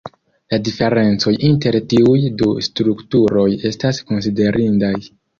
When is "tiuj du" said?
1.91-2.47